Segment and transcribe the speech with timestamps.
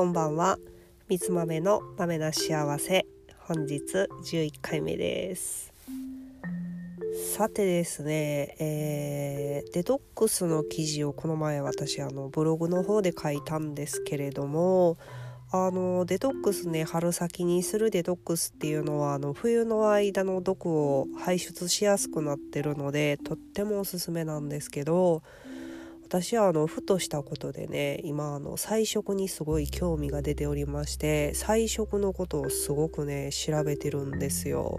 [0.00, 0.56] こんばんは。
[1.10, 3.04] みつ豆の豆な幸せ。
[3.40, 3.82] 本日
[4.24, 5.74] 11回目です。
[7.36, 14.96] さてですね、えー、デトックスの記事をこの前私あのブログの方で書いたんですけれども
[15.52, 25.22] あのデトックスね春先にするデトックスっていうのはあの冬の間の毒を排出しやすくなってるのでとってもおすすめなんですけど
[26.10, 34.78] 私はあのふとしたことでね今あの菜食にすごい興味が出ておりまして菜食のことをすごくね調べてるんですよ。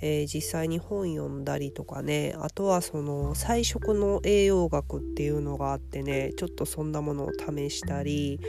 [0.00, 8.40] えー、実際に本読んだりとかねあとはその菜食の栄養学っていうのがあってねちょっとそんなものを試したり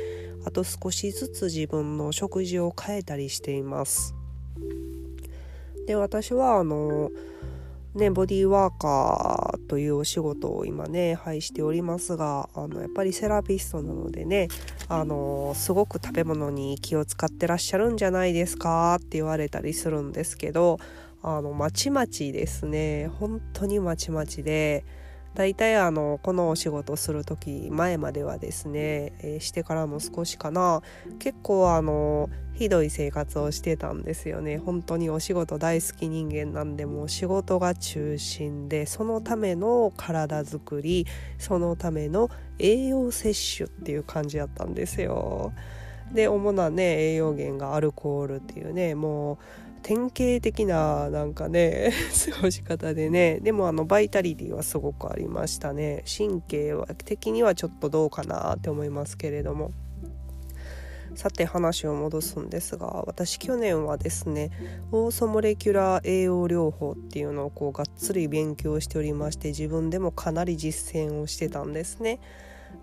[0.45, 4.15] あと少しずつ自分の食事を変えたりしています。
[5.85, 7.11] で私はあの
[7.95, 14.47] ね、ボディーワーカーというお仕事を今ね拝しておりますがあのやっぱりセラピストなのでね
[14.87, 20.77] あのすごく食べ物に気を使ってらっしゃるんじゃないですかって言われたりするんですけど
[21.23, 23.07] あのまちまちですね。
[23.19, 24.85] 本当にまちまちで
[25.35, 30.81] 大体あのこのお仕事する時前まではですね、えー、してからも少しかな
[31.19, 41.05] 結構あのひどい生活をしてたんですよね本当にお仕事大好き人間なんでもう仕事が中心でそのための体づくり
[41.37, 45.53] そのための栄養摂取っていう感じだったんですよ。
[46.11, 49.37] で主なね栄養源がアルコールっていうねもう
[49.81, 51.91] 典型的ななんかね
[52.33, 53.39] 過ごし方でね。
[53.41, 56.03] でもあのバイタリティはすごくありましたね。
[56.05, 59.71] 神経は的にはちょっとどうかなって思いますけれども。
[61.15, 64.51] さて話を戻すんですが私去年はですね
[64.91, 72.19] オーソモレキュラー栄養療法っていうのをこうがっつり勉強しておりまして自分でもかなり実践をしてたんですね。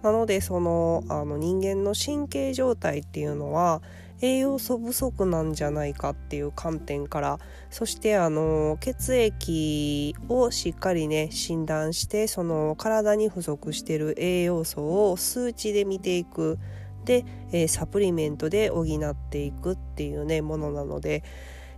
[0.03, 3.81] なのでそのあの人間の神経状態っていうのは
[4.23, 7.39] 栄養素不足なんじゃないかっていう観点から
[7.71, 16.59] そしてあの血液をしっかりね診断してその体に不足している栄養素を数値で見ていく
[17.05, 21.23] で、え、サプリメントで補っていくっていうねものなので、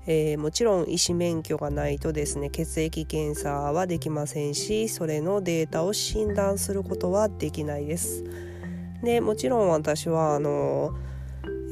[0.07, 8.25] えー、もちろん医師免許がないとですね血液検査はできませんしそれのデータを診断することはできないです。
[9.03, 11.18] でもちろん私はあのー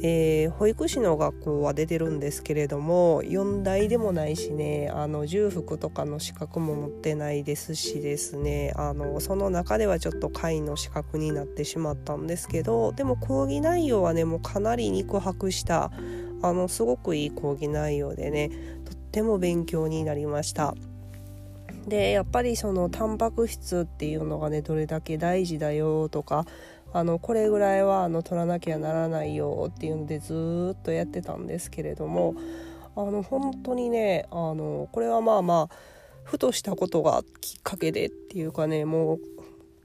[0.03, 15.91] えー、保育士の学校は出てるんですけれども4大でもないしねあの重複とかの資格も持ってないですしですねあのその中ではちょっと会の資格になってしまったんですけどでも講義内容はねもうかなり肉薄した
[16.43, 18.49] あのすごくいい講義内容でね
[18.85, 20.75] とっても勉強になりました。
[21.87, 26.45] でやっぱりそのタンパク質っていうのがねどれだけ大事だよとか
[26.93, 32.35] あのこれぐらいはあの取らなきゃならないよっていうのでずっとやってたんですけれども
[32.95, 35.75] あの本当にねあのこれはまあまあ
[36.23, 39.19] ふとしたことがきっかけでっていうかねもう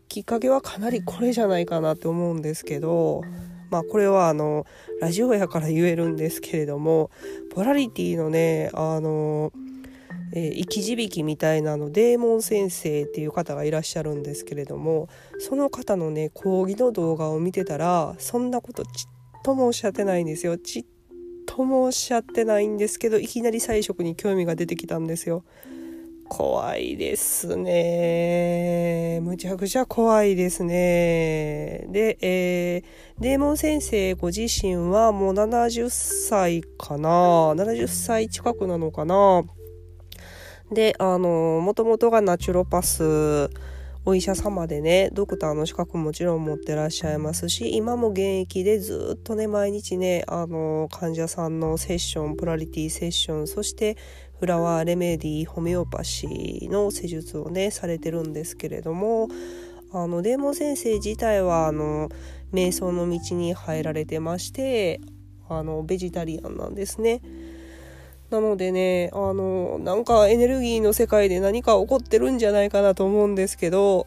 [0.09, 3.23] きっかけはかなりこれじゃないかなって思うんですけど
[3.71, 4.67] まあこれはあの
[5.01, 7.11] ラジオやから言えるんですけれども
[7.55, 9.53] ポラリティのねあの
[10.33, 20.85] えー、生き字引みたいなのデーモン先生っていう方がいらっしゃるんですけれどもその方のね講義の動画を見てたらそんなことちっともおっしゃってないんですよちっ
[21.47, 25.45] ともおっしゃってないんですけどいきなり菜食に興味が出てきたんですよ。
[26.35, 29.21] 怖いですね。
[29.23, 31.87] むちゃくちゃ怖いですね。
[31.91, 37.11] で、えー、デーモン先生ご自身はもう70歳かな
[37.53, 39.43] ?70 歳近くなのかな
[40.73, 43.51] で、あの、もともとがナチュロパス、
[44.05, 53.97] お医者様でね、ドクターの資格もちろん持ってらっしゃいますし、今も現役でずっとね、毎日ね、あの、患者さんのセッション、プラリティセッション、そして
[54.41, 59.29] フラワーレメディ、ホメオパシーの施術をね、されてるんですけれども、
[59.93, 62.09] あの、デーモン先生自体は、あの、
[62.53, 65.01] 瞑想の道に入られてまして、
[65.49, 67.21] あの、ベジタリアンなんですね。
[68.33, 74.07] なのでね、あの、なんかエネルギーの世界で何か起こってるんじゃないかなと思うんですけど、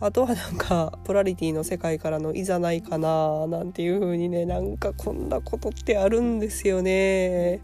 [0.00, 7.62] あとはなんか、ポラリティの世界からのいざないかな、なんていう風にね、なんかこんなことってあるんですよね。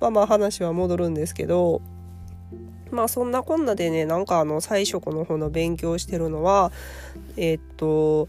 [0.00, 1.82] まあまあ話は戻るんですけど、
[2.92, 6.70] まあそんなこんなでね、なんかあの、最初この方の勉強してるのは、
[7.36, 8.28] え、っと、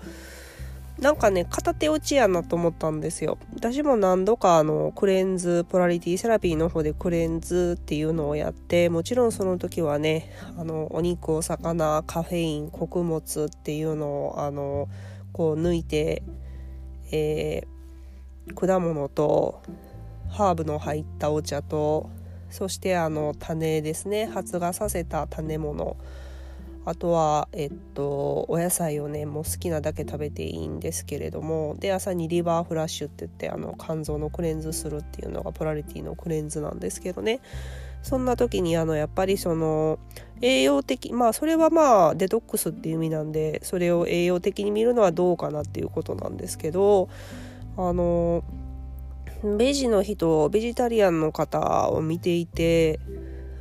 [1.01, 3.37] なんかね片手落ちやなと思ったんですよ。
[3.53, 14.89] 私も何度かあのクレンズポラリティセラピーの方でクレンズっていうのをやってもちろんその時はねあのお肉お魚カフェイン穀物っていうのをあの
[15.31, 16.23] こう抜いて、
[17.11, 19.61] えー、果物と
[20.29, 22.09] ハーブの入ったお茶と
[22.49, 25.95] そしてあの種ですね発芽させた種物
[26.85, 37.41] あとはえっとお野菜をねもう好きなだけ食べていいんですけれどもで朝にリバーフラッシュって言ってあの肝臓のクレンズするっていうのがポラリティのクレンズなんですけどね。
[38.01, 39.99] そんな時にあのやっぱりその
[40.41, 47.09] 栄養的まあそれはまあデトックスっていう意味なんでそれを栄養的に見るのはどうかなっていうことなんですけど
[47.75, 48.43] あの
[49.43, 52.99] ベジの人ベジタリアンの方を見ていて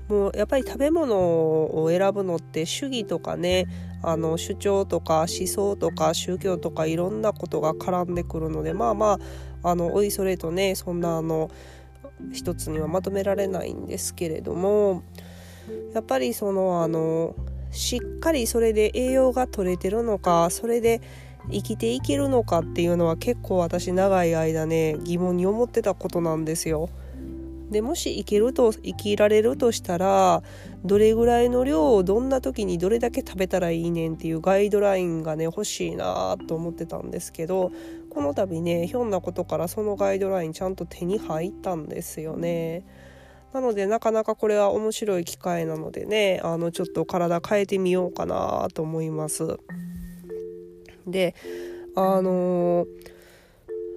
[0.09, 3.67] もうやっぱり食べ物を選ぶのって主義とかね
[4.03, 9.19] あの主張とか思想とか宗教とかいろんなことが絡んでくるのでまあま
[9.63, 11.51] ああのおいそれとねそんなあの
[12.33, 15.03] 一つにはまとめられないんですけれども
[15.95, 17.35] やっぱりそのあの
[17.71, 21.03] しっかりそれで栄養が取れてるのかそれで
[21.51, 26.89] 生きていけるのかっていうのは結構私長い間ね疑問に思ってたことなんですよ。
[27.71, 30.43] でもし生きると生きられるとしたら
[30.85, 37.71] どれぐらいの量をどんな時にどれだけ食べたらいいねんっていうガイドラインがね欲しいなと思ってたんですけど
[38.11, 42.85] この度ねひょんなことからそのガイドラインちゃんと手に入ったんですよね。
[43.53, 49.59] なのでなかなかこれは面白い機会なのでねあのちょっと体変えてみようかなと思います。
[51.07, 51.35] で
[51.95, 52.87] あのー、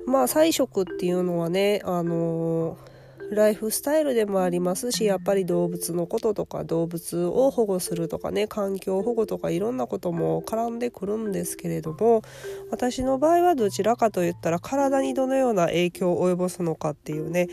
[0.05, 2.90] まあ菜食っていうのはねあのー
[3.35, 12.23] ライフスタイルでもありますしやっぱり動物のこととか動物を保護するとかね環境保護とかいろんなことも絡んでくるんですけれども
[12.71, 17.47] 私の場合はどちらかといったら体にどのような影響を及ぼすのかっていうね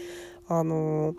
[0.48, 1.14] あの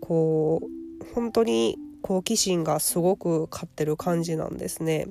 [0.00, 5.08] こう本当に好奇心がすごく勝ってる感じなんですね。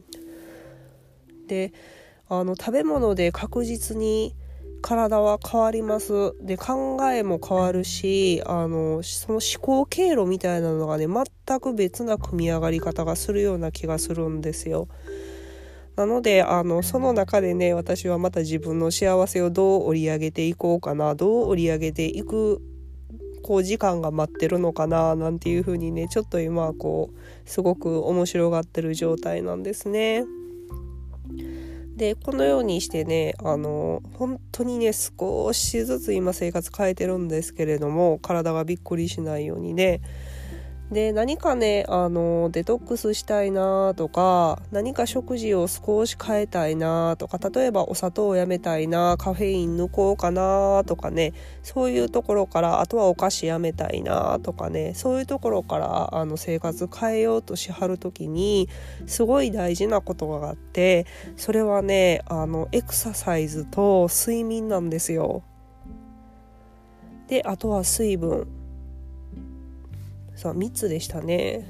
[1.47, 1.73] で
[2.27, 4.33] あの食べ物で確実に
[4.85, 14.87] 体は変わりますで考えも変わるしあのその思考経路みたいなのがね全く別な組み上がり方がするような気がするんですよ。
[15.95, 22.61] なのであのその中でね私はまた自分の幸せをどう織り上げていこうかなどう織り上げていく
[23.41, 30.25] こう時間が待ってるのかななんていう風にねちょっと今はこうすごく面白がってる状態なんですね。
[31.95, 40.01] でこのようにしてねあの本当にね少しずつ今生活変えてるんですけれども体がびっくりしないようにね
[40.91, 51.33] で何かねあのデトックスしたいなとか何か食事を少し変えたいなとか例えばお砂糖をやめたいなカフェイン抜こうかなとかね
[51.63, 58.69] そういうところからあとはお菓子やめたいなとかねそういうところからあの生活変えようとしはる時に
[59.07, 65.41] すごい大事なことがあってそれはねあのエクササイズと睡眠なんですよ。
[67.27, 68.47] であとは水分
[70.35, 71.65] さあ3つでしたね。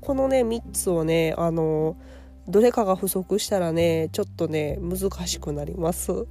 [0.00, 1.96] このね3つをねあの
[2.48, 6.26] どれかが不足したらねちょっとね難しくなります。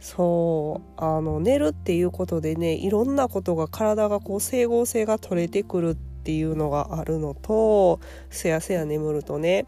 [0.00, 8.00] そうあの寝るっていうことでねいろんなことが体がこう整合性が取れてくるっていうのがあるのと
[8.30, 9.66] せやせや眠るとね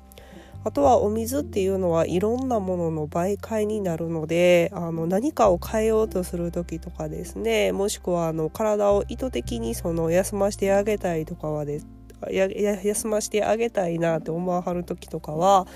[0.64, 11.86] あとはお水っていうのはいろんなものの媒介になるのであの何かを変えようとする時とかですねもしくはあの体を意図的にその休ませてあげたいとかはです
[12.30, 15.66] 休ませてあげたいなって思わはる時とかは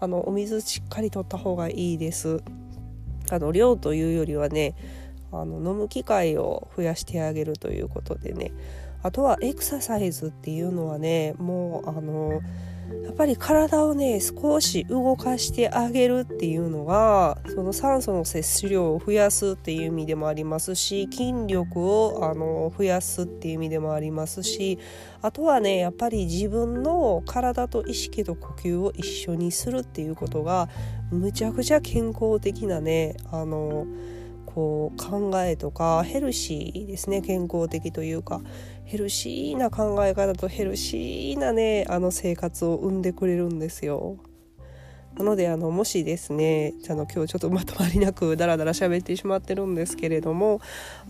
[0.00, 2.42] あのお水しっかりとった方がいいです。
[3.30, 4.74] あの量というよりはね
[5.30, 8.52] あの飲む機会を増やしてあげるということでね
[9.02, 12.40] あとはエクササイズっていうのはねもうあの
[13.04, 24.78] やっぱり体をね少し動かしてあげるっていうのがその酸素の摂取量を増やすっていう意味でもありますし筋力をあの増やすっていう意味でもありますし
[25.22, 30.68] あとはねやっぱり自分の体と意識と呼吸を一緒にするっていうことが
[31.10, 33.86] むちゃくちゃ健康的なねあの
[34.54, 38.40] こう考えとかヘルシーですね健康的というか
[38.84, 44.18] ヘルシーな考え方とヘルシーなねあの生活を生んでくれるんですよ。
[45.16, 50.60] なのであのもしですねあの今日ちょっとまとまりなくダラダラ喋ってしまってるんですけれども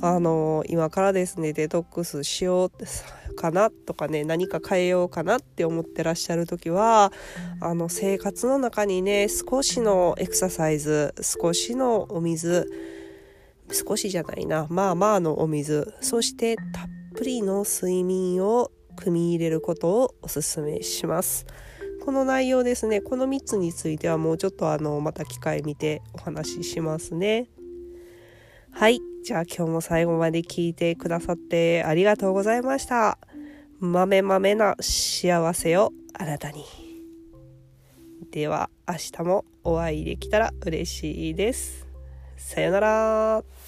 [0.00, 7.12] あの今からですねデトックスしようかなとかね何か変えようかなって思ってらっしゃる時は
[7.60, 12.99] あの生活の中にね少しのエクササイズ少しのお水
[13.72, 14.66] 少しじゃないな。
[14.70, 15.94] まあまあのお水。
[16.00, 16.66] そしてたっ
[17.14, 21.46] ぷりの睡眠を組み入れることをおすすめします。
[22.04, 23.00] この内容ですね。
[23.00, 27.48] この3つについてはもうちょっとあのまた機会見てお話ししますね。
[28.72, 29.00] はい。
[29.22, 33.18] じゃあ今日も最後まで聞いてくださってありがとうございました。
[33.80, 36.64] 豆豆な幸せをあなたに。
[38.30, 41.86] では明日もお会いできたら嬉しいです。
[42.36, 43.59] さよなら。